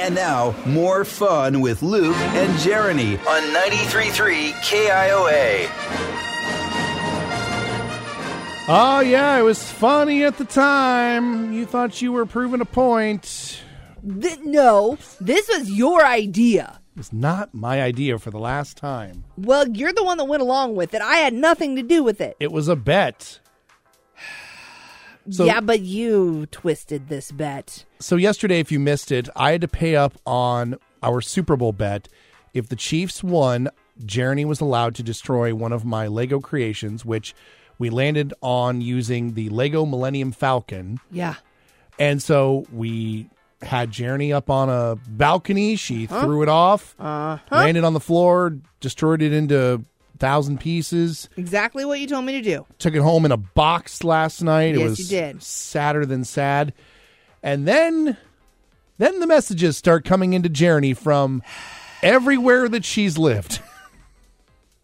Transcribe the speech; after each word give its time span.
And 0.00 0.14
now, 0.14 0.54
more 0.64 1.04
fun 1.04 1.60
with 1.60 1.82
Luke 1.82 2.16
and 2.16 2.50
Jeriney 2.54 3.18
on 3.26 3.42
93.3 3.54 4.52
KIOA. 4.62 5.68
Oh, 8.66 9.00
yeah, 9.00 9.38
it 9.38 9.42
was 9.42 9.70
funny 9.70 10.24
at 10.24 10.38
the 10.38 10.46
time. 10.46 11.52
You 11.52 11.66
thought 11.66 12.00
you 12.00 12.12
were 12.12 12.24
proving 12.24 12.62
a 12.62 12.64
point. 12.64 13.62
Th- 14.22 14.38
no, 14.40 14.96
this 15.20 15.46
was 15.48 15.70
your 15.70 16.02
idea. 16.02 16.80
It's 16.96 17.12
not 17.12 17.52
my 17.52 17.82
idea 17.82 18.18
for 18.18 18.30
the 18.30 18.38
last 18.38 18.78
time. 18.78 19.24
Well, 19.36 19.68
you're 19.68 19.92
the 19.92 20.02
one 20.02 20.16
that 20.16 20.24
went 20.24 20.40
along 20.40 20.76
with 20.76 20.94
it. 20.94 21.02
I 21.02 21.16
had 21.16 21.34
nothing 21.34 21.76
to 21.76 21.82
do 21.82 22.02
with 22.02 22.22
it. 22.22 22.36
It 22.40 22.52
was 22.52 22.68
a 22.68 22.76
bet. 22.76 23.38
So, 25.30 25.44
yeah, 25.44 25.60
but 25.60 25.80
you 25.80 26.46
twisted 26.46 27.08
this 27.08 27.30
bet. 27.32 27.84
So 27.98 28.16
yesterday, 28.16 28.60
if 28.60 28.70
you 28.72 28.78
missed 28.80 29.10
it, 29.12 29.28
I 29.36 29.52
had 29.52 29.60
to 29.62 29.68
pay 29.68 29.96
up 29.96 30.14
on 30.26 30.76
our 31.02 31.20
Super 31.20 31.56
Bowl 31.56 31.72
bet. 31.72 32.08
If 32.54 32.68
the 32.68 32.76
Chiefs 32.76 33.22
won, 33.22 33.68
Jeriney 34.04 34.44
was 34.44 34.60
allowed 34.60 34.94
to 34.96 35.02
destroy 35.02 35.54
one 35.54 35.72
of 35.72 35.84
my 35.84 36.06
Lego 36.06 36.40
creations, 36.40 37.04
which 37.04 37.34
we 37.78 37.90
landed 37.90 38.34
on 38.42 38.80
using 38.80 39.34
the 39.34 39.48
Lego 39.50 39.86
Millennium 39.86 40.32
Falcon. 40.32 40.98
Yeah. 41.10 41.34
And 41.98 42.22
so 42.22 42.66
we 42.72 43.28
had 43.62 43.90
Jeriney 43.90 44.34
up 44.34 44.48
on 44.50 44.68
a 44.70 44.96
balcony. 45.06 45.76
She 45.76 46.06
threw 46.06 46.42
it 46.42 46.48
off, 46.48 46.94
Uh-huh. 46.98 47.38
landed 47.50 47.84
on 47.84 47.92
the 47.92 48.00
floor, 48.00 48.56
destroyed 48.80 49.20
it 49.22 49.32
into 49.32 49.84
thousand 50.20 50.60
pieces. 50.60 51.28
Exactly 51.36 51.84
what 51.84 51.98
you 51.98 52.06
told 52.06 52.24
me 52.24 52.32
to 52.32 52.42
do. 52.42 52.66
Took 52.78 52.94
it 52.94 53.00
home 53.02 53.24
in 53.24 53.32
a 53.32 53.36
box 53.36 54.04
last 54.04 54.42
night. 54.42 54.74
it 54.76 54.78
Yes, 54.78 54.88
was 54.90 55.00
you 55.00 55.18
did. 55.18 55.42
sadder 55.42 56.06
than 56.06 56.24
sad. 56.24 56.72
And 57.42 57.66
then 57.66 58.16
then 58.98 59.18
the 59.18 59.26
messages 59.26 59.76
start 59.76 60.04
coming 60.04 60.34
into 60.34 60.48
Jeriney 60.50 60.96
from 60.96 61.42
everywhere 62.02 62.68
that 62.68 62.84
she's 62.84 63.16
lived. 63.18 63.60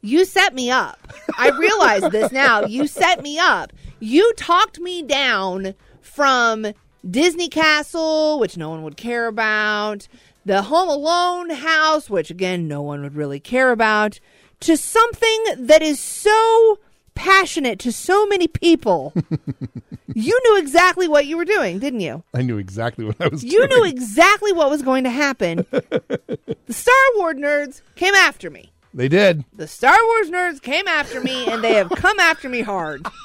You 0.00 0.24
set 0.24 0.54
me 0.54 0.70
up. 0.70 0.98
I 1.36 1.50
realize 1.50 2.10
this 2.10 2.32
now. 2.32 2.64
You 2.64 2.86
set 2.86 3.22
me 3.22 3.38
up. 3.38 3.72
You 4.00 4.32
talked 4.34 4.78
me 4.80 5.02
down 5.02 5.74
from 6.00 6.68
Disney 7.08 7.48
Castle, 7.48 8.38
which 8.38 8.56
no 8.56 8.70
one 8.70 8.82
would 8.84 8.96
care 8.96 9.26
about, 9.26 10.06
the 10.46 10.62
Home 10.62 10.88
Alone 10.88 11.50
house, 11.50 12.08
which 12.08 12.30
again, 12.30 12.68
no 12.68 12.80
one 12.80 13.02
would 13.02 13.16
really 13.16 13.40
care 13.40 13.72
about, 13.72 14.20
to 14.60 14.76
something 14.76 15.44
that 15.58 15.82
is 15.82 16.00
so 16.00 16.78
passionate 17.14 17.78
to 17.80 17.92
so 17.92 18.26
many 18.26 18.46
people. 18.48 19.12
you 20.14 20.40
knew 20.44 20.58
exactly 20.58 21.08
what 21.08 21.26
you 21.26 21.36
were 21.36 21.44
doing, 21.44 21.78
didn't 21.78 22.00
you? 22.00 22.22
I 22.34 22.42
knew 22.42 22.58
exactly 22.58 23.04
what 23.04 23.16
I 23.20 23.28
was 23.28 23.42
You 23.42 23.66
doing. 23.66 23.68
knew 23.70 23.84
exactly 23.84 24.52
what 24.52 24.70
was 24.70 24.82
going 24.82 25.04
to 25.04 25.10
happen. 25.10 25.66
the 25.70 26.48
Star 26.70 26.94
Wars 27.16 27.36
nerds 27.36 27.82
came 27.96 28.14
after 28.14 28.50
me. 28.50 28.70
They 28.94 29.08
did. 29.08 29.44
The 29.54 29.66
Star 29.66 29.96
Wars 30.02 30.30
nerds 30.30 30.62
came 30.62 30.86
after 30.88 31.20
me 31.20 31.46
and 31.46 31.62
they 31.62 31.74
have 31.74 31.90
come 31.90 32.18
after 32.20 32.48
me 32.48 32.60
hard. 32.62 33.06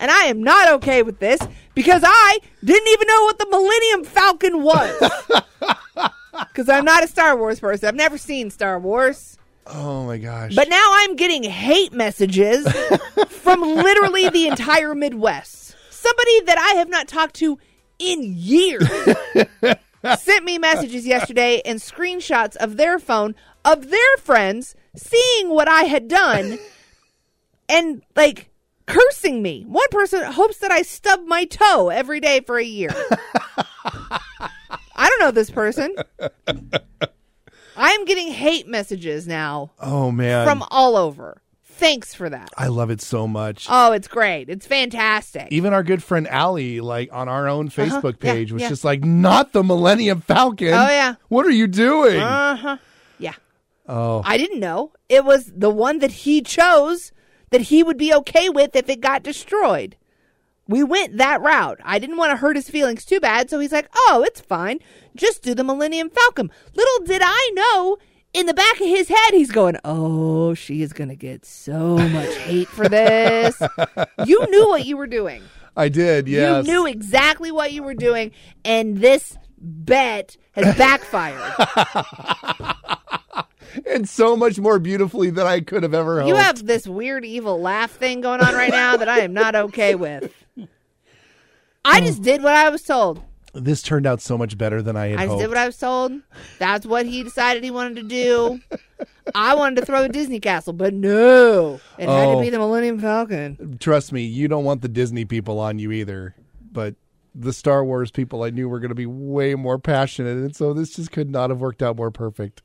And 0.00 0.12
I 0.12 0.26
am 0.26 0.44
not 0.44 0.68
okay 0.74 1.02
with 1.02 1.18
this 1.18 1.40
because 1.74 2.02
I 2.06 2.38
didn't 2.64 2.86
even 2.88 3.08
know 3.08 3.24
what 3.24 3.38
the 3.40 3.48
Millennium 3.50 4.04
Falcon 4.04 4.62
was. 4.62 5.10
Because 6.52 6.68
I'm 6.68 6.84
not 6.84 7.02
a 7.02 7.08
Star 7.08 7.36
Wars 7.36 7.58
person. 7.58 7.88
I've 7.88 7.96
never 7.96 8.16
seen 8.16 8.50
Star 8.50 8.78
Wars. 8.78 9.38
Oh 9.70 10.04
my 10.04 10.18
gosh. 10.18 10.54
But 10.54 10.68
now 10.68 10.90
I'm 10.92 11.16
getting 11.16 11.42
hate 11.42 11.92
messages 11.92 12.66
from 13.28 13.60
literally 13.60 14.28
the 14.28 14.46
entire 14.46 14.94
Midwest. 14.94 15.76
Somebody 15.90 16.40
that 16.42 16.58
I 16.58 16.78
have 16.78 16.88
not 16.88 17.08
talked 17.08 17.34
to 17.36 17.58
in 17.98 18.22
years 18.22 18.88
sent 20.18 20.44
me 20.44 20.58
messages 20.58 21.06
yesterday 21.06 21.60
and 21.64 21.80
screenshots 21.80 22.56
of 22.56 22.76
their 22.76 22.98
phone 22.98 23.34
of 23.64 23.90
their 23.90 24.16
friends 24.18 24.74
seeing 24.96 25.50
what 25.50 25.68
I 25.68 25.82
had 25.82 26.08
done 26.08 26.58
and 27.68 28.02
like 28.16 28.50
cursing 28.86 29.42
me. 29.42 29.64
One 29.66 29.88
person 29.90 30.22
hopes 30.22 30.58
that 30.58 30.70
I 30.70 30.82
stub 30.82 31.26
my 31.26 31.44
toe 31.44 31.90
every 31.90 32.20
day 32.20 32.40
for 32.40 32.58
a 32.58 32.64
year. 32.64 32.90
I 33.84 35.08
don't 35.08 35.20
know 35.20 35.30
this 35.30 35.50
person. 35.50 35.94
I'm 37.78 38.04
getting 38.04 38.28
hate 38.28 38.66
messages 38.66 39.26
now 39.26 39.70
oh 39.80 40.10
man. 40.10 40.46
from 40.46 40.64
all 40.70 40.96
over. 40.96 41.40
Thanks 41.64 42.12
for 42.12 42.28
that. 42.28 42.50
I 42.58 42.66
love 42.66 42.90
it 42.90 43.00
so 43.00 43.28
much. 43.28 43.68
Oh, 43.70 43.92
it's 43.92 44.08
great. 44.08 44.48
It's 44.50 44.66
fantastic. 44.66 45.46
Even 45.52 45.72
our 45.72 45.84
good 45.84 46.02
friend 46.02 46.26
Allie, 46.26 46.80
like 46.80 47.08
on 47.12 47.28
our 47.28 47.46
own 47.48 47.68
Facebook 47.68 48.16
Yeah, 48.20 48.32
page, 48.32 48.50
was 48.52 48.62
yeah. 48.62 48.68
just 48.68 48.82
like, 48.82 49.04
"Not 49.04 49.52
the 49.52 49.62
Millennium 49.62 50.20
Falcon." 50.22 50.74
Oh, 50.74 50.88
yeah. 50.88 51.14
What 51.28 51.46
are 51.46 51.52
you 51.52 51.68
doing? 51.68 52.18
Uh 52.18 52.56
huh. 52.56 52.76
Yeah. 53.20 53.34
oh, 53.86 54.22
I 54.24 54.36
didn't 54.38 54.58
know. 54.58 54.90
It 55.08 55.24
was 55.24 55.52
the 55.54 55.70
one 55.70 56.00
that 56.00 56.10
he 56.10 56.40
chose 56.42 57.12
that 57.50 57.60
he 57.62 57.84
would 57.84 57.96
be 57.96 58.12
okay 58.12 58.48
with 58.48 58.74
if 58.74 58.88
it 58.88 59.00
got 59.00 59.22
destroyed. 59.22 59.94
We 60.68 60.84
went 60.84 61.16
that 61.16 61.40
route. 61.40 61.80
I 61.82 61.98
didn't 61.98 62.18
want 62.18 62.30
to 62.30 62.36
hurt 62.36 62.54
his 62.54 62.68
feelings 62.68 63.06
too 63.06 63.20
bad, 63.20 63.48
so 63.48 63.58
he's 63.58 63.72
like, 63.72 63.88
oh, 63.96 64.22
it's 64.26 64.40
fine. 64.40 64.80
Just 65.16 65.42
do 65.42 65.54
the 65.54 65.64
Millennium 65.64 66.10
Falcon. 66.10 66.50
Little 66.74 67.06
did 67.06 67.22
I 67.24 67.50
know, 67.54 67.96
in 68.34 68.44
the 68.44 68.54
back 68.54 68.74
of 68.74 68.86
his 68.86 69.08
head, 69.08 69.32
he's 69.32 69.50
going, 69.50 69.78
oh, 69.84 70.52
she 70.52 70.82
is 70.82 70.92
going 70.92 71.08
to 71.08 71.16
get 71.16 71.46
so 71.46 71.96
much 71.96 72.36
hate 72.36 72.68
for 72.68 72.86
this. 72.86 73.60
you 74.26 74.46
knew 74.50 74.68
what 74.68 74.84
you 74.84 74.98
were 74.98 75.06
doing. 75.06 75.42
I 75.74 75.88
did. 75.88 76.28
Yes. 76.28 76.66
You 76.66 76.72
knew 76.72 76.86
exactly 76.86 77.50
what 77.50 77.72
you 77.72 77.82
were 77.82 77.94
doing, 77.94 78.32
and 78.64 78.98
this 78.98 79.38
bet 79.56 80.36
has 80.52 80.76
backfired. 80.78 81.54
and 83.86 84.08
so 84.08 84.36
much 84.36 84.58
more 84.58 84.78
beautifully 84.78 85.30
than 85.30 85.46
I 85.46 85.60
could 85.60 85.82
have 85.82 85.94
ever 85.94 86.20
hoped. 86.20 86.28
You 86.28 86.36
have 86.36 86.66
this 86.66 86.86
weird 86.86 87.24
evil 87.24 87.60
laugh 87.60 87.92
thing 87.92 88.20
going 88.20 88.40
on 88.40 88.54
right 88.54 88.70
now 88.70 88.96
that 88.96 89.08
I 89.08 89.20
am 89.20 89.32
not 89.32 89.54
okay 89.54 89.94
with. 89.94 90.32
I 91.88 92.00
just 92.00 92.22
did 92.22 92.42
what 92.42 92.54
I 92.54 92.68
was 92.70 92.82
told. 92.82 93.22
this 93.54 93.82
turned 93.82 94.06
out 94.06 94.20
so 94.20 94.36
much 94.38 94.56
better 94.58 94.82
than 94.82 94.96
I 94.96 95.08
had 95.08 95.18
I 95.18 95.22
just 95.22 95.30
hoped. 95.30 95.40
did 95.42 95.48
what 95.48 95.56
I 95.58 95.66
was 95.66 95.78
told. 95.78 96.12
That's 96.58 96.86
what 96.86 97.06
he 97.06 97.22
decided 97.22 97.64
he 97.64 97.70
wanted 97.70 97.96
to 97.96 98.02
do. 98.02 98.60
I 99.34 99.54
wanted 99.54 99.76
to 99.80 99.86
throw 99.86 100.02
a 100.04 100.08
Disney 100.08 100.40
castle, 100.40 100.72
but 100.72 100.94
no. 100.94 101.80
It 101.98 102.08
had 102.08 102.24
to 102.26 102.30
Oh. 102.32 102.40
be 102.40 102.50
the 102.50 102.58
Millennium 102.58 102.98
Falcon. 103.00 103.76
Trust 103.80 104.12
me, 104.12 104.22
you 104.22 104.48
don't 104.48 104.64
want 104.64 104.82
the 104.82 104.88
Disney 104.88 105.24
people 105.24 105.58
on 105.58 105.78
you 105.78 105.92
either. 105.92 106.34
But 106.70 106.94
the 107.34 107.52
Star 107.52 107.84
Wars 107.84 108.10
people 108.10 108.42
I 108.42 108.50
knew 108.50 108.68
were 108.68 108.80
going 108.80 108.88
to 108.90 108.94
be 108.94 109.06
way 109.06 109.54
more 109.54 109.78
passionate, 109.78 110.36
and 110.38 110.54
so 110.56 110.72
this 110.72 110.96
just 110.96 111.12
could 111.12 111.30
not 111.30 111.50
have 111.50 111.60
worked 111.60 111.82
out 111.82 111.96
more 111.96 112.10
perfect. 112.10 112.62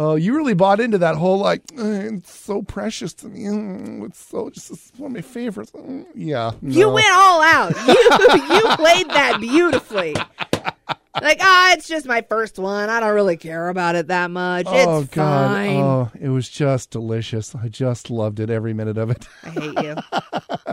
Oh, 0.00 0.14
you 0.14 0.36
really 0.36 0.54
bought 0.54 0.78
into 0.80 0.98
that 0.98 1.16
whole 1.16 1.38
like 1.38 1.60
"Eh, 1.76 2.08
it's 2.12 2.32
so 2.32 2.62
precious 2.62 3.12
to 3.14 3.26
me. 3.28 3.40
Mm, 3.44 4.06
It's 4.06 4.18
so 4.24 4.48
just 4.50 4.70
it's 4.70 4.92
one 4.96 5.10
of 5.10 5.14
my 5.16 5.22
favorites. 5.22 5.72
Mm, 5.72 6.06
Yeah, 6.14 6.52
You 6.62 6.88
went 6.90 7.06
all 7.12 7.42
out. 7.42 7.74
You 7.86 7.94
you 8.54 8.62
played 8.76 9.08
that 9.08 9.38
beautifully. 9.40 10.14
Like, 11.20 11.38
ah, 11.40 11.72
it's 11.72 11.88
just 11.88 12.06
my 12.06 12.22
first 12.28 12.60
one. 12.60 12.88
I 12.90 13.00
don't 13.00 13.12
really 13.12 13.36
care 13.36 13.70
about 13.70 13.96
it 13.96 14.06
that 14.06 14.30
much. 14.30 14.66
Oh 14.68 15.00
it's 15.00 15.10
God! 15.10 15.50
fine. 15.50 15.76
Oh, 15.80 16.10
it 16.20 16.28
was 16.28 16.48
just 16.48 16.90
delicious. 16.90 17.56
I 17.56 17.66
just 17.68 18.08
loved 18.08 18.38
it 18.38 18.50
every 18.50 18.72
minute 18.72 18.98
of 18.98 19.10
it. 19.10 19.26
I 19.42 19.48
hate 19.48 19.82
you. 19.82 19.96